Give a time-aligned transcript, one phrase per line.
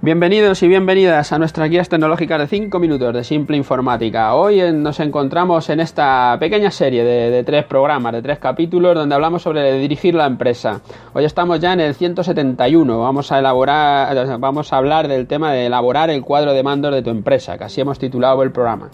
[0.00, 4.32] Bienvenidos y bienvenidas a nuestras guías tecnológicas de 5 minutos de Simple Informática.
[4.36, 9.42] Hoy nos encontramos en esta pequeña serie de, tres programas, de tres capítulos, donde hablamos
[9.42, 10.82] sobre dirigir la empresa.
[11.14, 13.00] Hoy estamos ya en el 171.
[13.00, 17.02] Vamos a elaborar, vamos a hablar del tema de elaborar el cuadro de mandos de
[17.02, 18.90] tu empresa, que así hemos titulado el programa.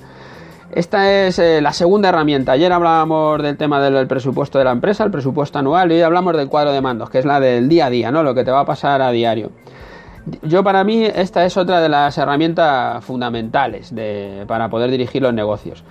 [0.73, 2.53] Esta es eh, la segunda herramienta.
[2.53, 6.35] Ayer hablábamos del tema del presupuesto de la empresa, el presupuesto anual, y hoy hablamos
[6.35, 8.23] del cuadro de mandos, que es la del día a día, ¿no?
[8.23, 9.51] Lo que te va a pasar a diario.
[10.43, 13.93] Yo para mí esta es otra de las herramientas fundamentales
[14.47, 15.85] para poder dirigir los negocios.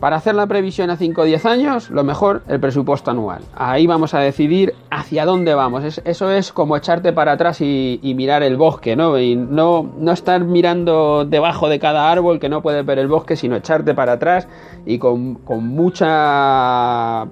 [0.00, 3.42] Para hacer la previsión a 5 o 10 años, lo mejor, el presupuesto anual.
[3.54, 6.00] Ahí vamos a decidir hacia dónde vamos.
[6.02, 9.18] eso es como echarte para atrás y, mirar el bosque, ¿no?
[9.18, 13.36] Y no, no, estar mirando debajo de cada árbol que no puedes ver el bosque,
[13.36, 14.48] sino echarte para atrás
[14.86, 17.28] y con, con mucha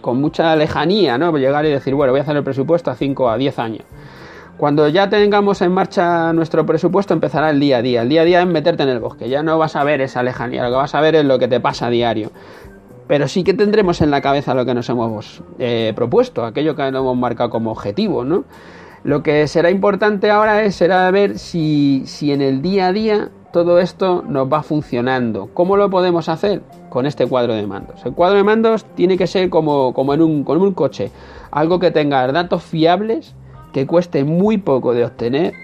[0.00, 1.36] con mucha lejanía, ¿no?
[1.36, 3.84] Llegar y decir, bueno, voy a hacer el presupuesto a 5 a 10 años.
[4.60, 8.02] Cuando ya tengamos en marcha nuestro presupuesto, empezará el día a día.
[8.02, 9.30] El día a día es meterte en el bosque.
[9.30, 11.48] Ya no vas a ver esa lejanía, lo que vas a ver es lo que
[11.48, 12.30] te pasa a diario.
[13.08, 16.82] Pero sí que tendremos en la cabeza lo que nos hemos eh, propuesto, aquello que
[16.90, 18.44] nos hemos marcado como objetivo, ¿no?
[19.02, 23.30] Lo que será importante ahora es será ver si, si en el día a día
[23.54, 25.48] todo esto nos va funcionando.
[25.54, 26.60] ¿Cómo lo podemos hacer?
[26.90, 28.04] Con este cuadro de mandos.
[28.04, 31.10] El cuadro de mandos tiene que ser como, como en un, con un coche,
[31.50, 33.34] algo que tenga datos fiables
[33.72, 35.54] que cueste muy poco de obtener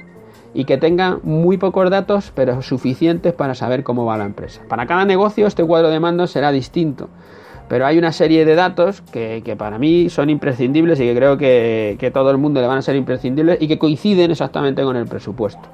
[0.55, 4.63] y que tenga muy pocos datos, pero suficientes para saber cómo va la empresa.
[4.69, 7.09] Para cada negocio este cuadro de mando será distinto,
[7.69, 11.97] pero hay una serie de datos que, para mí son imprescindibles y que creo que,
[11.99, 15.07] que todo el mundo le van a ser imprescindibles y que coinciden exactamente con el
[15.07, 15.69] presupuesto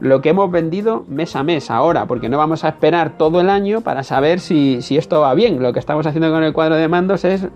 [0.00, 3.50] lo que hemos vendido mes a mes ahora, porque no vamos a esperar todo el
[3.50, 5.62] año para saber si, si, esto va bien.
[5.62, 7.46] Lo que estamos haciendo con el cuadro de mandos es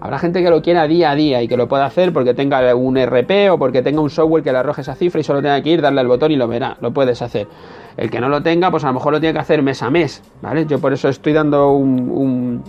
[0.00, 2.74] Habrá gente que lo quiera día a día y que lo pueda hacer porque tenga
[2.74, 5.60] un RP o porque tenga un software que le arroje esa cifra y solo tenga
[5.60, 7.48] que ir, darle al botón y lo verá, lo puedes hacer.
[7.96, 9.90] El que no lo tenga, pues a lo mejor lo tiene que hacer mes a
[9.90, 10.66] mes, ¿vale?
[10.66, 12.62] Yo por eso estoy dando un,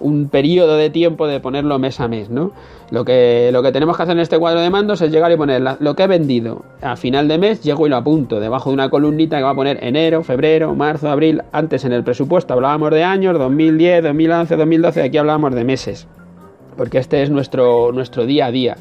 [0.00, 2.52] un, periodo de tiempo de ponerlo mes a mes, ¿no?
[2.90, 5.36] Lo que, lo que tenemos que hacer en este cuadro de mandos es llegar y
[5.36, 6.64] poner lo que he vendido.
[6.80, 9.54] A final de mes llego y lo apunto debajo de una columnita que va a
[9.54, 11.42] poner enero, febrero, marzo, abril.
[11.52, 16.08] Antes en el presupuesto hablábamos de años, 2010, 2011, 2012, aquí hablábamos de meses
[16.76, 18.76] porque este es nuestro, nuestro día a día.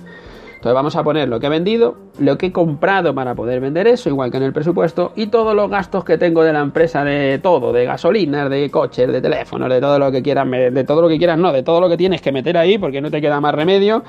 [0.48, 3.88] Entonces vamos a poner lo que he vendido, lo que he comprado para poder vender
[3.88, 7.04] eso, igual que en el presupuesto, y todos los gastos que tengo de la empresa
[7.04, 11.02] de todo, de gasolinas, de coches, de teléfonos, de todo lo que quieras, de todo
[11.02, 13.22] lo que quieras, no, de todo lo que tienes que meter ahí porque no te
[13.22, 14.04] queda más remedio,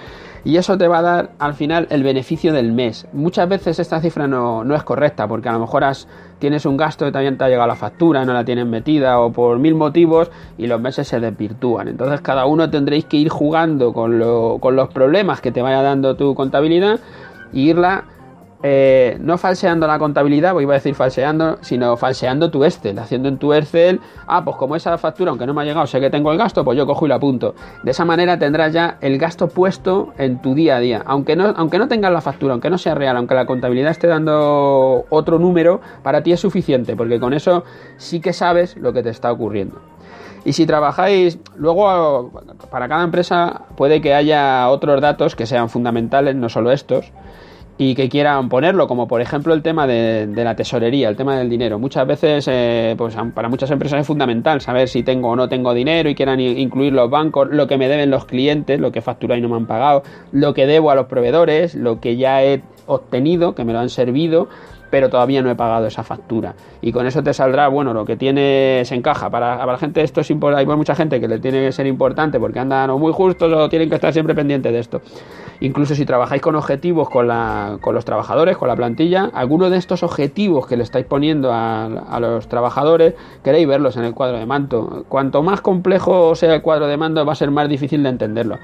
[0.44, 3.06] y eso te va a dar al final el beneficio del mes.
[3.12, 6.06] Muchas veces esta cifra no, no es correcta, porque a lo mejor has
[6.42, 9.30] tienes un gasto que también te ha llegado la factura, no la tienes metida o
[9.30, 10.28] por mil motivos
[10.58, 11.86] y los meses se desvirtúan.
[11.86, 14.20] Entonces cada uno tendréis que ir jugando con,
[14.58, 16.98] con los problemas que te vaya dando tu contabilidad
[17.52, 18.04] e irla
[18.64, 23.28] eh, no falseando la contabilidad, pues iba a decir falseando, sino falseando tu Excel, haciendo
[23.28, 26.10] en tu Excel, ah, pues como esa factura, aunque no me ha llegado, sé que
[26.10, 27.56] tengo el gasto, pues yo cojo y lo apunto.
[27.82, 31.46] De esa manera tendrás ya el gasto puesto en tu día a día, aunque no,
[31.56, 35.40] aunque no tengas la factura, aunque no sea real, aunque la contabilidad esté dando otro
[35.40, 37.64] número, para ti es suficiente, porque con eso
[37.96, 39.80] sí que sabes lo que te está ocurriendo.
[40.44, 42.32] Y si trabajáis, luego
[42.70, 47.12] para cada empresa puede que haya otros datos que sean fundamentales, no solo estos,
[47.78, 51.48] y que quieran ponerlo, como por ejemplo el tema de, la tesorería, el tema del
[51.48, 51.78] dinero.
[51.78, 55.74] Muchas veces, eh, pues para muchas empresas es fundamental saber si tengo o no tengo
[55.74, 59.02] dinero y quieran incluir los bancos, lo que me deben los clientes, lo que he
[59.02, 62.42] facturado y no me han pagado, lo que debo a los proveedores, lo que ya
[62.42, 64.48] he obtenido, que me lo han servido,
[64.92, 66.54] pero todavía no he pagado esa factura.
[66.82, 69.30] Y con eso te saldrá, bueno, lo que tiene se encaja.
[69.30, 72.38] Para, la gente esto es importante, hay mucha gente que le tiene que ser importante
[72.38, 75.00] porque andan o muy justos o tienen que estar siempre pendientes de esto.
[75.60, 79.78] Incluso si trabajáis con objetivos con, la, con los trabajadores, con la plantilla, algunos de
[79.78, 84.36] estos objetivos que le estáis poniendo a, a los trabajadores, queréis verlos en el cuadro
[84.36, 85.06] de mando.
[85.08, 88.58] Cuanto más complejo sea el cuadro de mando, va a ser más difícil de entenderlo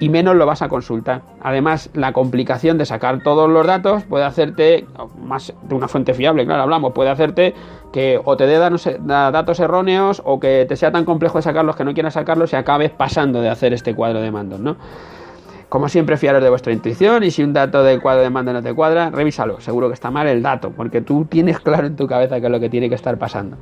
[0.00, 1.22] y menos lo vas a consultar.
[1.40, 4.86] Además, la complicación de sacar todos los datos puede hacerte,
[5.20, 7.54] más de una fuente fiable, claro, hablamos, puede hacerte
[7.92, 11.84] que o te dé datos erróneos o que te sea tan complejo de sacarlos que
[11.84, 14.76] no quieras sacarlos y acabes pasando de hacer este cuadro de mandos, ¿no?
[15.68, 18.62] Como siempre, fiaros de vuestra intuición y si un dato del cuadro de mando no
[18.62, 19.60] te cuadra, revísalo.
[19.60, 22.52] Seguro que está mal el dato, porque tú tienes claro en tu cabeza qué es
[22.52, 23.58] lo que tiene que estar pasando.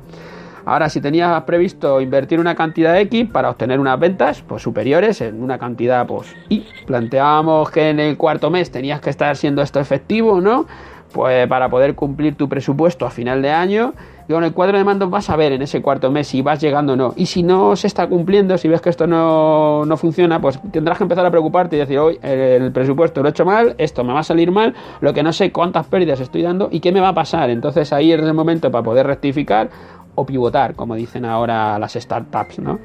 [0.67, 5.41] Ahora, si tenías previsto invertir una cantidad X para obtener unas ventas pues, superiores en
[5.41, 9.79] una cantidad pues, Y, planteábamos que en el cuarto mes tenías que estar siendo esto
[9.79, 10.65] efectivo, ¿no?
[11.13, 13.93] Pues para poder cumplir tu presupuesto a final de año
[14.27, 16.59] Y con el cuadro de mando vas a ver en ese cuarto mes si vas
[16.59, 17.13] llegando o no.
[17.15, 20.97] Y si no se está cumpliendo, si ves que esto no, no funciona, pues tendrás
[20.97, 24.11] que empezar a preocuparte y decir, hoy el presupuesto lo he hecho mal, esto me
[24.11, 26.99] va a salir mal, lo que no sé cuántas pérdidas estoy dando y qué me
[26.99, 27.49] va a pasar.
[27.51, 29.69] Entonces ahí es el momento para poder rectificar
[30.17, 32.79] o pivotar, como dicen ahora las startups, ¿no?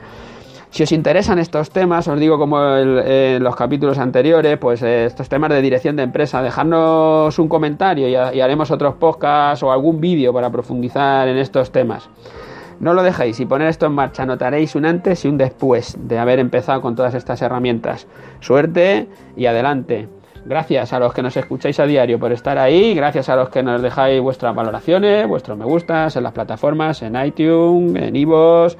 [0.68, 5.28] Si os interesan estos temas, os digo como en los capítulos anteriores, pues eh, estos
[5.28, 10.32] temas de dirección de empresa, dejadnos un comentario y, haremos otros podcasts o algún vídeo
[10.32, 12.08] para profundizar en estos temas.
[12.80, 16.18] No lo dejéis y poner esto en marcha, notaréis un antes y un después de
[16.18, 18.06] haber empezado con todas estas herramientas.
[18.40, 20.08] Suerte y adelante.
[20.44, 23.62] Gracias a los que nos escucháis a diario por estar ahí, gracias a los que
[23.62, 28.76] nos dejáis vuestras valoraciones, vuestros me gustas en las plataformas, en iTunes, en iVoox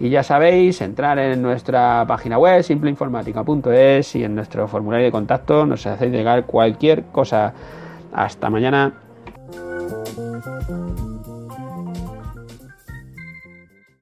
[0.00, 5.64] y ya sabéis, entrar en nuestra página web simpleinformática.es y en nuestro formulario de contacto
[5.66, 7.54] nos hacéis llegar cualquier cosa.
[8.12, 9.03] Hasta mañana.